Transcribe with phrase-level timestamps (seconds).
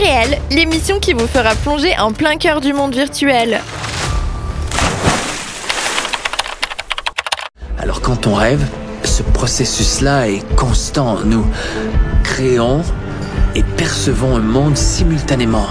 [0.00, 3.60] Irréel, l'émission qui vous fera plonger en plein cœur du monde virtuel.
[7.78, 8.64] Alors quand on rêve,
[9.04, 11.18] ce processus-là est constant.
[11.24, 11.44] Nous
[12.22, 12.82] créons
[13.54, 15.66] et percevons un monde simultanément.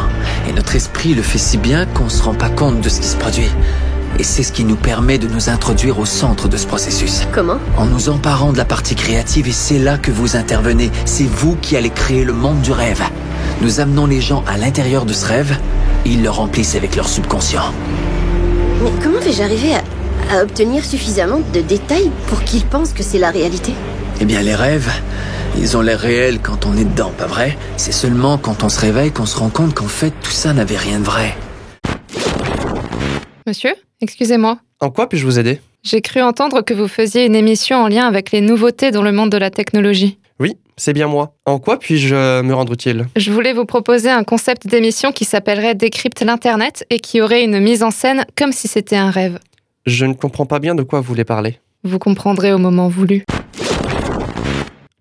[0.48, 3.00] Et notre esprit le fait si bien qu'on ne se rend pas compte de ce
[3.00, 3.50] qui se produit.
[4.20, 7.25] Et c'est ce qui nous permet de nous introduire au centre de ce processus.
[7.32, 7.57] Comment?
[7.77, 10.91] En nous emparant de la partie créative, et c'est là que vous intervenez.
[11.05, 13.02] C'est vous qui allez créer le monde du rêve.
[13.61, 15.57] Nous amenons les gens à l'intérieur de ce rêve,
[16.05, 17.73] et ils le remplissent avec leur subconscient.
[18.81, 19.83] Mais comment vais-je arriver à,
[20.33, 23.73] à obtenir suffisamment de détails pour qu'ils pensent que c'est la réalité?
[24.21, 24.89] Eh bien, les rêves,
[25.57, 27.57] ils ont l'air réels quand on est dedans, pas vrai?
[27.75, 30.78] C'est seulement quand on se réveille qu'on se rend compte qu'en fait, tout ça n'avait
[30.78, 31.36] rien de vrai.
[33.45, 34.59] Monsieur, excusez-moi.
[34.80, 35.59] En quoi puis-je vous aider?
[35.83, 39.11] J'ai cru entendre que vous faisiez une émission en lien avec les nouveautés dans le
[39.11, 40.17] monde de la technologie.
[40.39, 41.36] Oui, c'est bien moi.
[41.45, 43.08] En quoi puis-je euh, me rendre utile?
[43.17, 47.59] Je voulais vous proposer un concept d'émission qui s'appellerait Décrypte l'Internet et qui aurait une
[47.59, 49.40] mise en scène comme si c'était un rêve.
[49.86, 51.59] Je ne comprends pas bien de quoi vous voulez parler.
[51.84, 53.26] Vous comprendrez au moment voulu.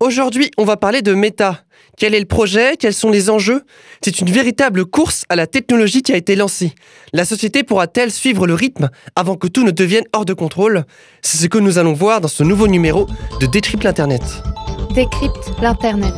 [0.01, 1.63] Aujourd'hui, on va parler de méta.
[1.97, 2.77] Quel est le projet?
[2.77, 3.63] Quels sont les enjeux?
[4.03, 6.73] C'est une véritable course à la technologie qui a été lancée.
[7.13, 10.85] La société pourra-t-elle suivre le rythme avant que tout ne devienne hors de contrôle?
[11.23, 13.09] C'est ce que nous allons voir dans ce nouveau numéro
[13.41, 14.23] de Détriple Internet.
[14.95, 16.15] Décrypte l'Internet.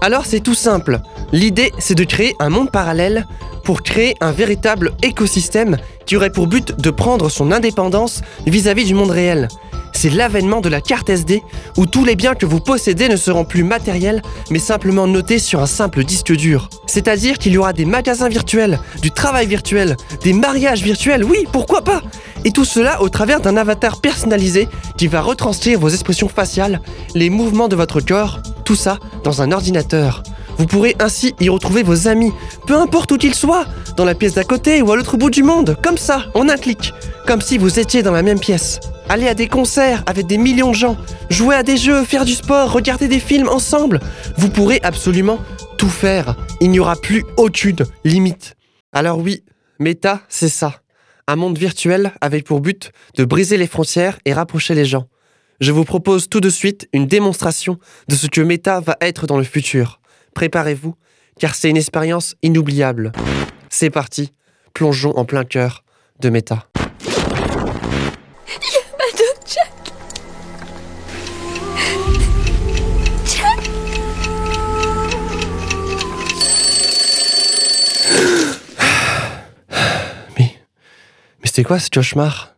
[0.00, 1.00] Alors c'est tout simple.
[1.32, 3.26] L'idée, c'est de créer un monde parallèle
[3.64, 8.94] pour créer un véritable écosystème qui aurait pour but de prendre son indépendance vis-à-vis du
[8.94, 9.48] monde réel.
[9.92, 11.42] C'est l'avènement de la carte SD
[11.76, 15.60] où tous les biens que vous possédez ne seront plus matériels mais simplement notés sur
[15.60, 16.68] un simple disque dur.
[16.86, 21.82] C'est-à-dire qu'il y aura des magasins virtuels, du travail virtuel, des mariages virtuels, oui, pourquoi
[21.82, 22.02] pas?
[22.44, 26.80] Et tout cela au travers d'un avatar personnalisé qui va retranscrire vos expressions faciales,
[27.14, 30.22] les mouvements de votre corps, tout ça dans un ordinateur.
[30.58, 32.32] Vous pourrez ainsi y retrouver vos amis,
[32.66, 35.42] peu importe où qu'ils soient, dans la pièce d'à côté ou à l'autre bout du
[35.42, 36.92] monde, comme ça, en un clic,
[37.26, 38.78] comme si vous étiez dans la même pièce.
[39.08, 40.96] Aller à des concerts avec des millions de gens,
[41.30, 44.00] jouer à des jeux, faire du sport, regarder des films ensemble.
[44.36, 45.38] Vous pourrez absolument
[45.76, 46.36] tout faire.
[46.60, 48.54] Il n'y aura plus aucune limite.
[48.92, 49.42] Alors oui,
[49.80, 50.83] Meta, c'est ça.
[51.26, 55.08] Un monde virtuel avec pour but de briser les frontières et rapprocher les gens.
[55.60, 59.38] Je vous propose tout de suite une démonstration de ce que Meta va être dans
[59.38, 60.00] le futur.
[60.34, 60.94] Préparez-vous,
[61.38, 63.12] car c'est une expérience inoubliable.
[63.70, 64.32] C'est parti,
[64.74, 65.84] plongeons en plein cœur
[66.20, 66.68] de Meta.
[81.54, 82.56] C'était quoi ce cauchemar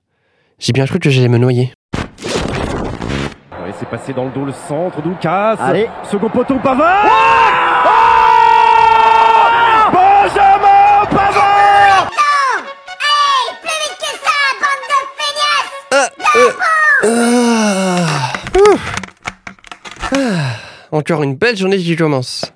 [0.59, 1.71] J'ai bien cru que j'allais me noyer.
[1.99, 5.57] Ouais, c'est passé dans le dos le centre, Doukas.
[5.61, 5.87] Allez.
[6.11, 7.05] Second poteau, Pavard
[7.85, 7.91] Oh
[9.93, 12.11] Benjamin Pavard
[15.93, 16.09] Ah.
[18.57, 18.79] Ouh.
[20.11, 20.57] Ah.
[20.91, 22.51] Encore une belle journée qui commence.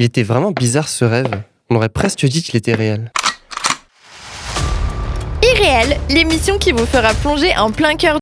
[0.00, 1.30] Il était vraiment bizarre ce rêve.
[1.70, 3.12] On aurait presque dit qu'il était réel.
[6.08, 8.18] L'émission qui vous fera plonger en plein cœur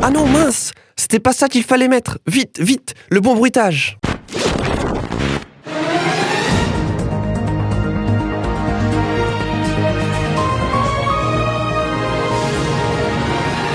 [0.00, 3.98] Ah non, mince C'était pas ça qu'il fallait mettre Vite, vite Le bon bruitage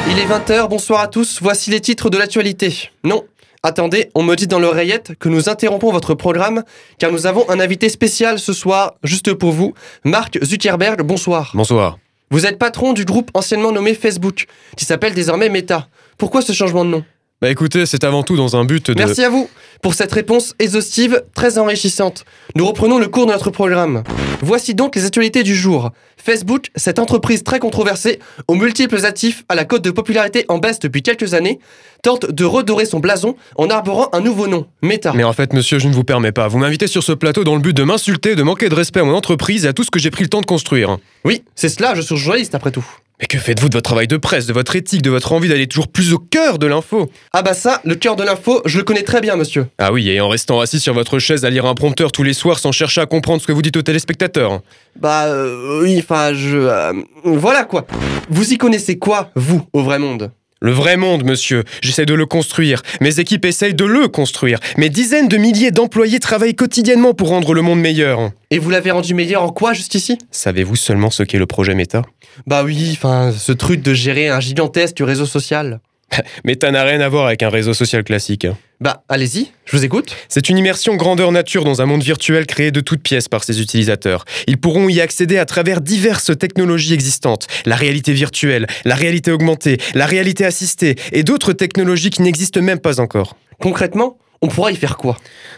[0.09, 2.89] Il est 20h, bonsoir à tous, voici les titres de l'actualité.
[3.03, 3.23] Non,
[3.61, 6.63] attendez, on me dit dans l'oreillette que nous interrompons votre programme
[6.97, 11.51] car nous avons un invité spécial ce soir, juste pour vous, Mark Zuckerberg, bonsoir.
[11.53, 11.99] Bonsoir.
[12.31, 14.45] Vous êtes patron du groupe anciennement nommé Facebook,
[14.77, 15.89] qui s'appelle désormais Meta.
[16.17, 17.05] Pourquoi ce changement de nom?
[17.41, 18.99] Bah écoutez, c'est avant tout dans un but de...
[18.99, 19.49] Merci à vous
[19.81, 22.23] pour cette réponse exhaustive, très enrichissante.
[22.55, 24.03] Nous reprenons le cours de notre programme.
[24.43, 25.89] Voici donc les actualités du jour.
[26.17, 30.77] Facebook, cette entreprise très controversée, aux multiples actifs à la cote de popularité en baisse
[30.77, 31.57] depuis quelques années,
[32.03, 35.11] tente de redorer son blason en arborant un nouveau nom, Meta.
[35.15, 36.47] Mais en fait, monsieur, je ne vous permets pas.
[36.47, 39.03] Vous m'invitez sur ce plateau dans le but de m'insulter, de manquer de respect à
[39.03, 40.99] mon entreprise et à tout ce que j'ai pris le temps de construire.
[41.25, 42.85] Oui, c'est cela, je suis journaliste après tout.
[43.21, 45.67] Mais que faites-vous de votre travail de presse, de votre éthique, de votre envie d'aller
[45.67, 47.11] toujours plus au cœur de l'info?
[47.33, 49.67] Ah bah ça, le cœur de l'info, je le connais très bien, monsieur.
[49.77, 52.33] Ah oui, et en restant assis sur votre chaise à lire un prompteur tous les
[52.33, 54.61] soirs sans chercher à comprendre ce que vous dites aux téléspectateurs.
[54.99, 56.57] Bah euh, oui, enfin je...
[56.57, 57.85] euh, voilà quoi.
[58.29, 60.31] Vous y connaissez quoi, vous, au vrai monde?
[60.63, 62.83] Le vrai monde, monsieur, j'essaie de le construire.
[63.01, 64.59] Mes équipes essayent de le construire.
[64.77, 68.29] Mes dizaines de milliers d'employés travaillent quotidiennement pour rendre le monde meilleur.
[68.51, 70.19] Et vous l'avez rendu meilleur en quoi juste ici?
[70.29, 72.03] Savez-vous seulement ce qu'est le projet Meta?
[72.45, 75.79] Bah oui, enfin ce truc de gérer un gigantesque réseau social.
[76.45, 78.45] Meta n'a rien à voir avec un réseau social classique.
[78.81, 80.15] Bah, allez-y, je vous écoute.
[80.27, 83.61] C'est une immersion grandeur nature dans un monde virtuel créé de toutes pièces par ses
[83.61, 84.25] utilisateurs.
[84.47, 87.45] Ils pourront y accéder à travers diverses technologies existantes.
[87.67, 92.79] La réalité virtuelle, la réalité augmentée, la réalité assistée et d'autres technologies qui n'existent même
[92.79, 93.37] pas encore.
[93.61, 95.15] Concrètement, on pourra y faire quoi?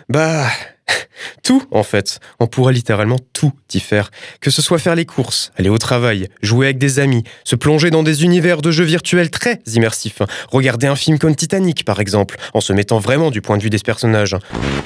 [0.10, 0.46] Bah,
[1.44, 2.20] tout en fait.
[2.40, 4.12] On pourra littéralement tout y faire.
[4.42, 7.90] Que ce soit faire les courses, aller au travail, jouer avec des amis, se plonger
[7.90, 12.38] dans des univers de jeux virtuels très immersifs, regarder un film comme Titanic par exemple,
[12.54, 14.36] en se mettant vraiment du point de vue des personnages,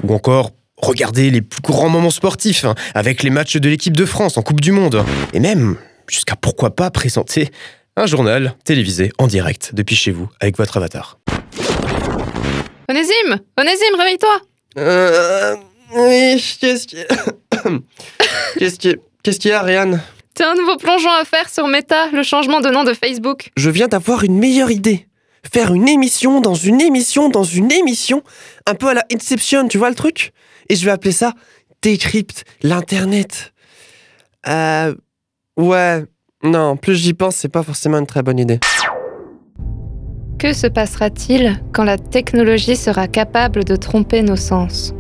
[0.04, 4.06] ou encore regarder les plus grands moments sportifs, hein, avec les matchs de l'équipe de
[4.06, 5.78] France en Coupe du Monde, et même
[6.08, 7.50] jusqu'à pourquoi pas présenter
[7.96, 11.18] un journal télévisé en direct depuis chez vous avec votre avatar.
[12.90, 14.42] Onésime Onésime, réveille-toi
[14.78, 15.56] Euh.
[15.96, 17.08] Oui, qu'est-ce qu'il y a
[18.58, 20.02] Qu'est-ce Qu'est-ce qu'il y a, Ariane
[20.34, 23.50] T'as un nouveau plongeon à faire sur Meta, le changement de nom de Facebook.
[23.58, 25.08] Je viens d'avoir une meilleure idée.
[25.52, 28.22] Faire une émission dans une émission dans une émission,
[28.66, 30.32] un peu à la Inception, tu vois le truc?
[30.70, 31.34] Et je vais appeler ça
[31.82, 33.54] Décrypte l'Internet.
[34.48, 34.94] Euh.
[35.58, 36.06] Ouais.
[36.44, 38.60] Non, plus j'y pense, c'est pas forcément une très bonne idée.
[40.38, 44.94] Que se passera-t-il quand la technologie sera capable de tromper nos sens?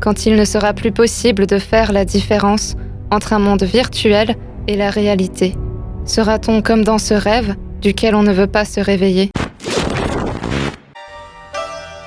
[0.00, 2.76] Quand il ne sera plus possible de faire la différence
[3.10, 4.36] entre un monde virtuel
[4.66, 5.56] et la réalité
[6.08, 9.30] Sera-t-on comme dans ce rêve duquel on ne veut pas se réveiller?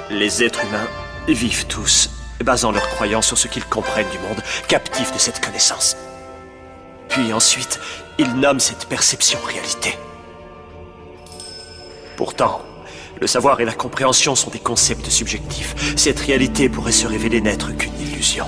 [0.09, 0.87] Les êtres humains
[1.27, 2.09] vivent tous,
[2.43, 5.95] basant leurs croyances sur ce qu'ils comprennent du monde, captifs de cette connaissance.
[7.09, 7.79] Puis ensuite,
[8.17, 9.97] ils nomment cette perception réalité.
[12.17, 12.61] Pourtant,
[13.21, 15.95] le savoir et la compréhension sont des concepts subjectifs.
[15.95, 18.45] Cette réalité pourrait se révéler n'être qu'une illusion.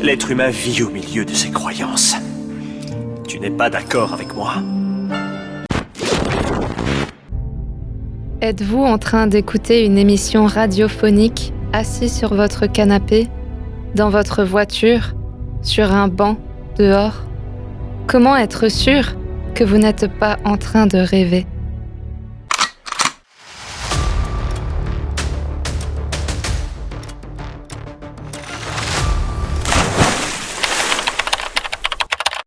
[0.00, 2.14] L'être humain vit au milieu de ses croyances.
[3.28, 4.54] Tu n'es pas d'accord avec moi
[8.40, 13.28] Êtes-vous en train d'écouter une émission radiophonique assis sur votre canapé,
[13.94, 15.14] dans votre voiture,
[15.62, 16.38] sur un banc,
[16.78, 17.24] dehors?
[18.06, 19.16] Comment être sûr
[19.54, 21.46] que vous n'êtes pas en train de rêver?